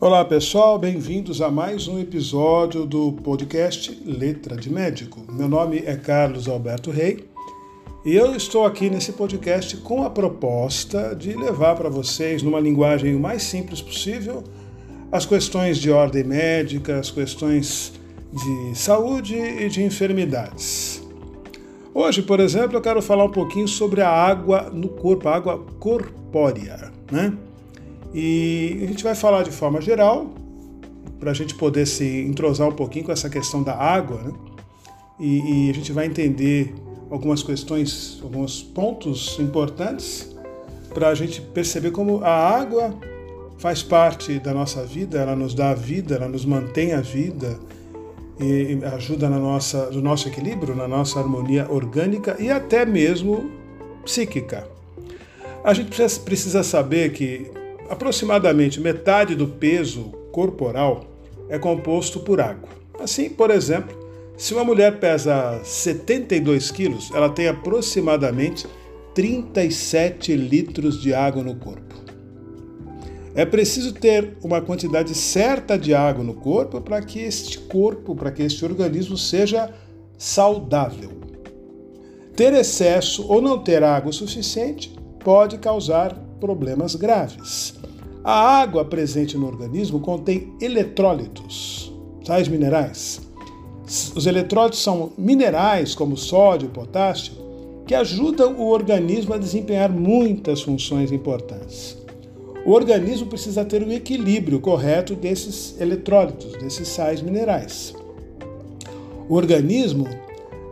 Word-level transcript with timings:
Olá 0.00 0.24
pessoal, 0.24 0.78
bem-vindos 0.78 1.42
a 1.42 1.50
mais 1.50 1.88
um 1.88 1.98
episódio 1.98 2.86
do 2.86 3.14
podcast 3.14 4.00
Letra 4.06 4.54
de 4.54 4.70
Médico. 4.70 5.20
Meu 5.28 5.48
nome 5.48 5.82
é 5.84 5.96
Carlos 5.96 6.46
Alberto 6.46 6.92
Rei 6.92 7.24
e 8.04 8.14
eu 8.14 8.32
estou 8.36 8.64
aqui 8.64 8.88
nesse 8.88 9.10
podcast 9.10 9.76
com 9.78 10.04
a 10.04 10.10
proposta 10.10 11.16
de 11.16 11.32
levar 11.32 11.74
para 11.74 11.88
vocês, 11.88 12.44
numa 12.44 12.60
linguagem 12.60 13.16
o 13.16 13.18
mais 13.18 13.42
simples 13.42 13.82
possível, 13.82 14.44
as 15.10 15.26
questões 15.26 15.78
de 15.78 15.90
ordem 15.90 16.22
médica, 16.22 17.00
as 17.00 17.10
questões 17.10 17.92
de 18.32 18.78
saúde 18.78 19.34
e 19.34 19.68
de 19.68 19.82
enfermidades. 19.82 21.02
Hoje, 21.92 22.22
por 22.22 22.38
exemplo, 22.38 22.76
eu 22.76 22.80
quero 22.80 23.02
falar 23.02 23.24
um 23.24 23.32
pouquinho 23.32 23.66
sobre 23.66 24.00
a 24.00 24.08
água 24.08 24.70
no 24.72 24.90
corpo, 24.90 25.28
a 25.28 25.34
água 25.34 25.58
corpórea, 25.80 26.92
né? 27.10 27.36
E 28.14 28.80
a 28.82 28.86
gente 28.86 29.04
vai 29.04 29.14
falar 29.14 29.42
de 29.42 29.50
forma 29.50 29.80
geral, 29.80 30.32
para 31.18 31.30
a 31.30 31.34
gente 31.34 31.54
poder 31.54 31.86
se 31.86 32.22
entrosar 32.22 32.68
um 32.68 32.72
pouquinho 32.72 33.04
com 33.04 33.12
essa 33.12 33.28
questão 33.28 33.62
da 33.62 33.74
água, 33.74 34.22
né? 34.22 34.32
E, 35.20 35.66
e, 35.66 35.70
a 35.70 35.74
gente 35.74 35.92
vai 35.92 36.06
entender 36.06 36.72
algumas 37.10 37.42
questões, 37.42 38.20
alguns 38.22 38.62
pontos 38.62 39.36
importantes 39.40 40.32
para 40.94 41.08
a 41.08 41.14
gente 41.14 41.40
perceber 41.40 41.90
como 41.90 42.22
a 42.22 42.30
água 42.30 42.94
faz 43.58 43.82
parte 43.82 44.38
da 44.38 44.54
nossa 44.54 44.84
vida, 44.84 45.18
ela 45.18 45.34
nos 45.34 45.54
dá 45.54 45.70
a 45.70 45.74
vida, 45.74 46.14
ela 46.14 46.28
nos 46.28 46.44
mantém 46.44 46.92
a 46.92 47.00
vida 47.00 47.58
e 48.40 48.78
ajuda 48.94 49.28
na 49.28 49.38
nossa, 49.38 49.90
no 49.90 50.00
nosso 50.00 50.28
equilíbrio, 50.28 50.76
na 50.76 50.86
nossa 50.86 51.18
harmonia 51.18 51.66
orgânica 51.68 52.36
e 52.38 52.48
até 52.50 52.86
mesmo 52.86 53.50
psíquica. 54.04 54.68
A 55.64 55.74
gente 55.74 55.90
precisa 56.20 56.62
saber 56.62 57.12
que 57.12 57.50
aproximadamente 57.88 58.80
metade 58.80 59.34
do 59.34 59.46
peso 59.46 60.12
corporal 60.32 61.04
é 61.48 61.58
composto 61.58 62.20
por 62.20 62.40
água. 62.40 62.68
Assim, 63.00 63.30
por 63.30 63.50
exemplo, 63.50 63.96
se 64.36 64.54
uma 64.54 64.64
mulher 64.64 65.00
pesa 65.00 65.60
72 65.64 66.70
quilos, 66.70 67.10
ela 67.12 67.28
tem 67.28 67.48
aproximadamente 67.48 68.66
37 69.14 70.36
litros 70.36 71.00
de 71.00 71.12
água 71.12 71.42
no 71.42 71.56
corpo. 71.56 71.88
É 73.34 73.44
preciso 73.44 73.92
ter 73.92 74.36
uma 74.42 74.60
quantidade 74.60 75.14
certa 75.14 75.78
de 75.78 75.94
água 75.94 76.24
no 76.24 76.34
corpo 76.34 76.80
para 76.80 77.00
que 77.02 77.20
este 77.20 77.58
corpo, 77.58 78.14
para 78.14 78.30
que 78.30 78.42
este 78.42 78.64
organismo 78.64 79.16
seja 79.16 79.72
saudável. 80.16 81.10
Ter 82.34 82.52
excesso 82.52 83.26
ou 83.28 83.40
não 83.40 83.58
ter 83.58 83.82
água 83.82 84.12
suficiente 84.12 84.92
pode 85.18 85.58
causar 85.58 86.14
problemas 86.40 86.94
graves. 86.94 87.74
A 88.30 88.60
água 88.60 88.84
presente 88.84 89.38
no 89.38 89.46
organismo 89.46 90.00
contém 90.00 90.52
eletrólitos, 90.60 91.90
sais 92.22 92.46
minerais. 92.46 93.22
Os 94.14 94.26
eletrólitos 94.26 94.82
são 94.82 95.12
minerais 95.16 95.94
como 95.94 96.14
sódio 96.14 96.66
e 96.66 96.70
potássio 96.70 97.32
que 97.86 97.94
ajudam 97.94 98.52
o 98.58 98.66
organismo 98.66 99.32
a 99.32 99.38
desempenhar 99.38 99.90
muitas 99.90 100.60
funções 100.60 101.10
importantes. 101.10 101.96
O 102.66 102.72
organismo 102.72 103.28
precisa 103.28 103.64
ter 103.64 103.82
um 103.82 103.90
equilíbrio 103.90 104.60
correto 104.60 105.14
desses 105.14 105.80
eletrólitos, 105.80 106.52
desses 106.58 106.86
sais 106.86 107.22
minerais. 107.22 107.94
O 109.26 109.36
organismo 109.36 110.06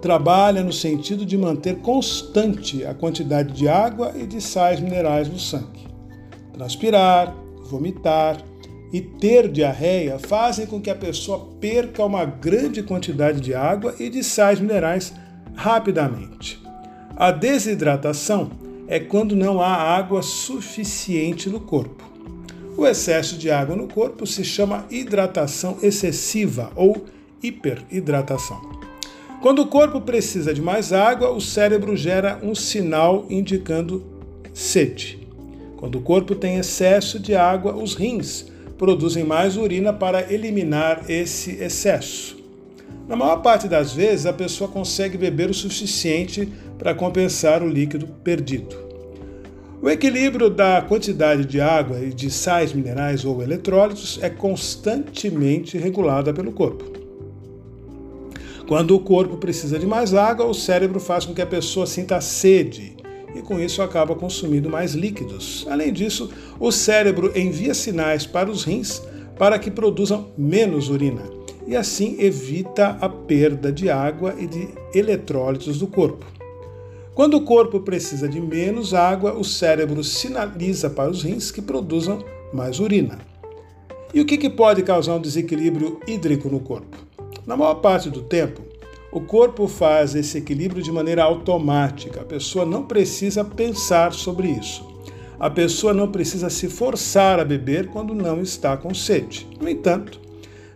trabalha 0.00 0.64
no 0.64 0.72
sentido 0.72 1.26
de 1.26 1.36
manter 1.36 1.80
constante 1.80 2.82
a 2.86 2.94
quantidade 2.94 3.52
de 3.52 3.68
água 3.68 4.14
e 4.16 4.26
de 4.26 4.40
sais 4.40 4.80
minerais 4.80 5.28
no 5.28 5.38
sangue. 5.38 5.82
Transpirar, 6.54 7.41
vomitar 7.72 8.36
e 8.92 9.00
ter 9.00 9.48
diarreia 9.48 10.18
fazem 10.18 10.66
com 10.66 10.80
que 10.80 10.90
a 10.90 10.94
pessoa 10.94 11.48
perca 11.58 12.04
uma 12.04 12.24
grande 12.24 12.82
quantidade 12.82 13.40
de 13.40 13.54
água 13.54 13.94
e 13.98 14.10
de 14.10 14.22
sais 14.22 14.60
minerais 14.60 15.14
rapidamente. 15.54 16.62
A 17.16 17.30
desidratação 17.30 18.50
é 18.86 19.00
quando 19.00 19.34
não 19.34 19.62
há 19.62 19.74
água 19.74 20.22
suficiente 20.22 21.48
no 21.48 21.60
corpo. 21.60 22.04
O 22.76 22.86
excesso 22.86 23.36
de 23.38 23.50
água 23.50 23.74
no 23.74 23.88
corpo 23.88 24.26
se 24.26 24.44
chama 24.44 24.84
hidratação 24.90 25.78
excessiva 25.82 26.70
ou 26.74 27.06
hiperidratação. 27.42 28.60
Quando 29.40 29.60
o 29.60 29.66
corpo 29.66 30.00
precisa 30.00 30.52
de 30.52 30.60
mais 30.60 30.92
água, 30.92 31.30
o 31.30 31.40
cérebro 31.40 31.96
gera 31.96 32.38
um 32.42 32.54
sinal 32.54 33.26
indicando 33.28 34.04
sede. 34.52 35.21
Quando 35.82 35.98
o 35.98 36.00
corpo 36.00 36.36
tem 36.36 36.58
excesso 36.58 37.18
de 37.18 37.34
água, 37.34 37.74
os 37.74 37.94
rins 37.94 38.46
produzem 38.78 39.24
mais 39.24 39.56
urina 39.56 39.92
para 39.92 40.32
eliminar 40.32 41.10
esse 41.10 41.60
excesso. 41.60 42.36
Na 43.08 43.16
maior 43.16 43.42
parte 43.42 43.66
das 43.66 43.92
vezes, 43.92 44.24
a 44.24 44.32
pessoa 44.32 44.70
consegue 44.70 45.18
beber 45.18 45.50
o 45.50 45.54
suficiente 45.54 46.48
para 46.78 46.94
compensar 46.94 47.64
o 47.64 47.68
líquido 47.68 48.06
perdido. 48.22 48.76
O 49.82 49.90
equilíbrio 49.90 50.48
da 50.48 50.82
quantidade 50.82 51.44
de 51.44 51.60
água 51.60 51.98
e 51.98 52.10
de 52.10 52.30
sais 52.30 52.72
minerais 52.72 53.24
ou 53.24 53.42
eletrólitos 53.42 54.20
é 54.22 54.30
constantemente 54.30 55.76
regulada 55.78 56.32
pelo 56.32 56.52
corpo. 56.52 56.84
Quando 58.68 58.94
o 58.94 59.00
corpo 59.00 59.36
precisa 59.36 59.80
de 59.80 59.86
mais 59.86 60.14
água, 60.14 60.46
o 60.46 60.54
cérebro 60.54 61.00
faz 61.00 61.26
com 61.26 61.34
que 61.34 61.42
a 61.42 61.46
pessoa 61.46 61.88
sinta 61.88 62.20
sede 62.20 63.01
e 63.34 63.42
com 63.42 63.58
isso 63.58 63.82
acaba 63.82 64.14
consumindo 64.14 64.68
mais 64.68 64.94
líquidos. 64.94 65.66
Além 65.70 65.92
disso, 65.92 66.30
o 66.58 66.70
cérebro 66.70 67.32
envia 67.36 67.74
sinais 67.74 68.26
para 68.26 68.50
os 68.50 68.64
rins 68.64 69.02
para 69.38 69.58
que 69.58 69.70
produzam 69.70 70.28
menos 70.36 70.88
urina 70.88 71.42
e 71.66 71.76
assim 71.76 72.16
evita 72.18 72.98
a 73.00 73.08
perda 73.08 73.72
de 73.72 73.90
água 73.90 74.34
e 74.38 74.46
de 74.46 74.68
eletrólitos 74.94 75.78
do 75.78 75.86
corpo. 75.86 76.26
Quando 77.14 77.34
o 77.34 77.42
corpo 77.42 77.80
precisa 77.80 78.28
de 78.28 78.40
menos 78.40 78.94
água, 78.94 79.34
o 79.34 79.44
cérebro 79.44 80.02
sinaliza 80.02 80.88
para 80.88 81.10
os 81.10 81.22
rins 81.22 81.50
que 81.50 81.60
produzam 81.60 82.24
mais 82.52 82.80
urina. 82.80 83.18
E 84.14 84.20
o 84.20 84.26
que, 84.26 84.38
que 84.38 84.48
pode 84.48 84.82
causar 84.82 85.14
um 85.14 85.20
desequilíbrio 85.20 86.00
hídrico 86.06 86.48
no 86.48 86.60
corpo? 86.60 86.96
Na 87.46 87.56
maior 87.56 87.74
parte 87.76 88.08
do 88.08 88.22
tempo, 88.22 88.62
o 89.12 89.20
corpo 89.20 89.68
faz 89.68 90.14
esse 90.14 90.38
equilíbrio 90.38 90.82
de 90.82 90.90
maneira 90.90 91.22
automática. 91.22 92.22
A 92.22 92.24
pessoa 92.24 92.64
não 92.64 92.84
precisa 92.84 93.44
pensar 93.44 94.14
sobre 94.14 94.48
isso. 94.48 94.90
A 95.38 95.50
pessoa 95.50 95.92
não 95.92 96.10
precisa 96.10 96.48
se 96.48 96.66
forçar 96.66 97.38
a 97.38 97.44
beber 97.44 97.88
quando 97.88 98.14
não 98.14 98.40
está 98.40 98.74
com 98.74 98.94
sede. 98.94 99.46
No 99.60 99.68
entanto, 99.68 100.18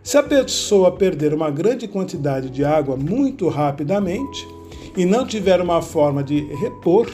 se 0.03 0.17
a 0.19 0.23
pessoa 0.23 0.91
perder 0.91 1.33
uma 1.33 1.49
grande 1.49 1.87
quantidade 1.87 2.51
de 2.51 2.63
água 2.63 2.95
muito 2.95 3.47
rapidamente 3.47 4.47
e 4.95 5.03
não 5.03 5.25
tiver 5.25 5.59
uma 5.59 5.81
forma 5.81 6.23
de 6.23 6.41
repor, 6.61 7.09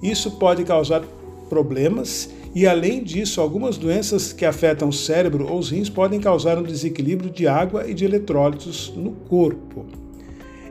isso 0.00 0.32
pode 0.32 0.62
causar 0.62 1.02
problemas 1.48 2.30
e, 2.54 2.64
além 2.64 3.02
disso, 3.02 3.40
algumas 3.40 3.76
doenças 3.76 4.32
que 4.32 4.44
afetam 4.44 4.88
o 4.88 4.92
cérebro 4.92 5.48
ou 5.50 5.58
os 5.58 5.70
rins 5.70 5.90
podem 5.90 6.20
causar 6.20 6.58
um 6.58 6.62
desequilíbrio 6.62 7.28
de 7.28 7.48
água 7.48 7.88
e 7.88 7.94
de 7.94 8.04
eletrólitos 8.04 8.92
no 8.96 9.12
corpo. 9.12 9.99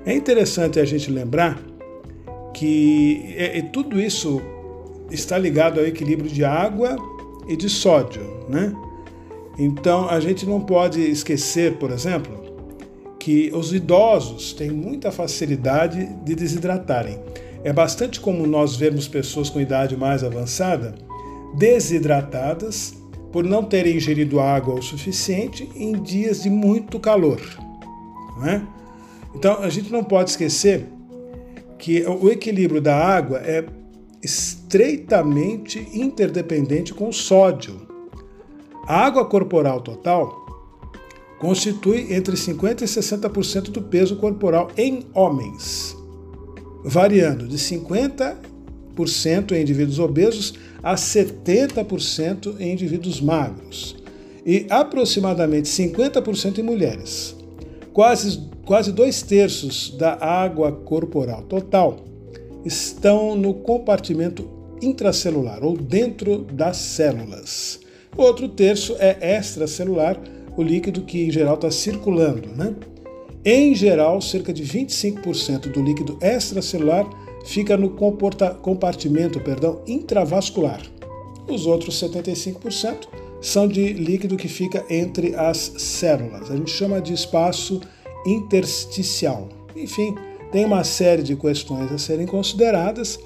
É 0.10 0.14
interessante 0.16 0.80
a 0.80 0.86
gente 0.86 1.12
lembrar 1.12 1.62
que 2.52 3.32
é, 3.38 3.60
é, 3.60 3.62
tudo 3.62 4.02
isso 4.02 4.42
está 5.12 5.38
ligado 5.38 5.80
ao 5.80 5.86
equilíbrio 5.86 6.32
de 6.32 6.44
água 6.44 6.96
e 7.48 7.56
de 7.56 7.70
sódio, 7.70 8.24
né? 8.50 8.74
Então 9.56 10.10
a 10.10 10.20
gente 10.20 10.48
não 10.48 10.62
pode 10.62 11.00
esquecer, 11.00 11.76
por 11.76 11.92
exemplo, 11.92 12.34
que 13.20 13.52
os 13.54 13.72
idosos 13.72 14.52
têm 14.52 14.72
muita 14.72 15.12
facilidade 15.12 16.04
de 16.26 16.34
desidratarem. 16.34 17.20
É 17.64 17.72
bastante 17.72 18.20
comum 18.20 18.48
nós 18.48 18.76
vermos 18.76 19.08
pessoas 19.08 19.48
com 19.48 19.62
idade 19.62 19.96
mais 19.96 20.24
avançada 20.24 20.96
desidratadas 21.54 22.96
por 23.32 23.44
não 23.44 23.64
terem 23.64 23.98
ingerido 23.98 24.40
água 24.40 24.74
o 24.74 24.82
suficiente 24.82 25.70
em 25.76 26.02
dias 26.02 26.42
de 26.42 26.50
muito 26.50 27.00
calor. 27.00 27.40
Não 28.40 28.48
é? 28.48 28.79
Então 29.36 29.62
a 29.62 29.70
gente 29.70 29.92
não 29.92 30.04
pode 30.04 30.32
esquecer 30.32 30.86
que 31.78 32.06
o 32.06 32.30
equilíbrio 32.30 32.82
da 32.82 32.96
água 32.96 33.40
é 33.40 33.66
estreitamente 34.22 35.88
interdependente 35.94 36.94
com 36.94 37.10
o 37.10 37.14
sódio. 37.14 37.88
A 38.86 39.06
água 39.06 39.26
corporal 39.26 39.82
total 39.82 40.46
constitui 41.40 42.14
entre 42.14 42.36
50% 42.36 42.82
e 42.82 42.86
60% 42.86 43.72
do 43.72 43.82
peso 43.82 44.18
corporal 44.18 44.70
em 44.76 45.06
homens, 45.14 45.96
variando 46.84 47.48
de 47.48 47.58
50% 47.58 49.54
em 49.54 49.62
indivíduos 49.62 50.00
obesos 50.00 50.54
a 50.84 50.96
70% 50.96 52.60
em 52.60 52.74
indivíduos 52.74 53.22
magros 53.22 53.96
e 54.46 54.66
aproximadamente 54.70 55.70
50% 55.70 56.58
em 56.58 56.64
mulheres. 56.64 57.36
Quase, 57.94 58.49
quase 58.70 58.92
dois 58.92 59.24
terços 59.24 59.90
da 59.98 60.24
água 60.24 60.72
corporal 60.72 61.42
total 61.42 62.06
estão 62.64 63.36
no 63.36 63.52
compartimento 63.52 64.48
intracelular 64.80 65.64
ou 65.64 65.76
dentro 65.76 66.44
das 66.44 66.78
células. 66.78 67.80
O 68.16 68.22
outro 68.22 68.48
terço 68.48 68.96
é 69.00 69.38
extracelular, 69.40 70.22
o 70.56 70.62
líquido 70.62 71.02
que 71.02 71.26
em 71.26 71.32
geral 71.32 71.56
está 71.56 71.72
circulando. 71.72 72.48
Né? 72.50 72.76
Em 73.44 73.74
geral, 73.74 74.22
cerca 74.22 74.54
de 74.54 74.64
25% 74.64 75.72
do 75.72 75.82
líquido 75.82 76.20
extracelular 76.22 77.10
fica 77.48 77.76
no 77.76 77.90
compartimento 78.62 79.40
perdão, 79.40 79.82
intravascular. 79.88 80.84
Os 81.48 81.66
outros 81.66 82.00
75% 82.00 83.08
são 83.42 83.68
de 83.68 83.94
líquido 83.94 84.38
que 84.38 84.48
fica 84.48 84.86
entre 84.92 85.34
as 85.34 85.58
células. 85.58 86.52
A 86.52 86.56
gente 86.56 86.70
chama 86.70 87.02
de 87.02 87.14
espaço 87.14 87.82
intersticial. 88.26 89.50
Enfim, 89.76 90.16
tem 90.52 90.66
uma 90.66 90.84
série 90.84 91.24
de 91.24 91.36
questões 91.36 91.92
a 91.92 91.98
serem 91.98 92.26
consideradas, 92.26 93.20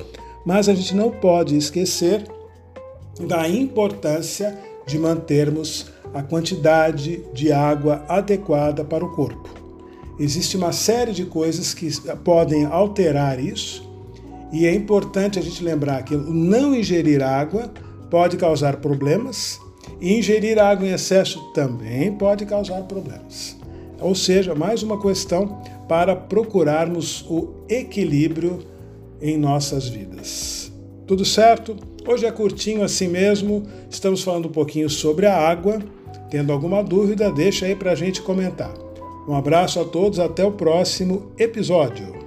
mas 0.45 0.67
a 0.67 0.73
gente 0.73 0.95
não 0.95 1.09
pode 1.09 1.55
esquecer 1.55 2.25
da 3.27 3.47
importância 3.47 4.57
de 4.85 4.99
mantermos 4.99 5.87
a 6.13 6.21
quantidade 6.21 7.23
de 7.33 7.51
água 7.51 8.03
adequada 8.07 8.83
para 8.83 9.03
o 9.03 9.15
corpo. 9.15 9.49
Existe 10.19 10.57
uma 10.57 10.71
série 10.71 11.11
de 11.11 11.25
coisas 11.25 11.73
que 11.73 11.89
podem 12.23 12.65
alterar 12.65 13.39
isso, 13.39 13.89
e 14.51 14.67
é 14.67 14.73
importante 14.73 15.39
a 15.39 15.41
gente 15.41 15.63
lembrar 15.63 16.03
que 16.03 16.15
não 16.15 16.75
ingerir 16.75 17.23
água 17.23 17.71
pode 18.11 18.37
causar 18.37 18.77
problemas, 18.77 19.59
e 19.99 20.19
ingerir 20.19 20.59
água 20.59 20.87
em 20.87 20.91
excesso 20.91 21.51
também 21.53 22.11
pode 22.11 22.45
causar 22.45 22.83
problemas. 22.83 23.57
Ou 24.03 24.13
seja, 24.13 24.53
mais 24.53 24.83
uma 24.83 25.01
questão 25.01 25.61
para 25.87 26.15
procurarmos 26.15 27.25
o 27.29 27.49
equilíbrio 27.69 28.59
em 29.21 29.37
nossas 29.37 29.87
vidas. 29.87 30.71
Tudo 31.07 31.23
certo? 31.23 31.77
Hoje 32.05 32.25
é 32.25 32.31
curtinho 32.31 32.83
assim 32.83 33.07
mesmo, 33.07 33.63
estamos 33.89 34.21
falando 34.21 34.47
um 34.47 34.51
pouquinho 34.51 34.89
sobre 34.89 35.25
a 35.25 35.35
água. 35.35 35.79
Tendo 36.29 36.51
alguma 36.51 36.83
dúvida, 36.83 37.31
deixa 37.31 37.65
aí 37.65 37.75
para 37.75 37.91
a 37.91 37.95
gente 37.95 38.21
comentar. 38.21 38.73
Um 39.27 39.35
abraço 39.35 39.79
a 39.79 39.85
todos, 39.85 40.19
até 40.19 40.43
o 40.43 40.51
próximo 40.51 41.31
episódio. 41.37 42.22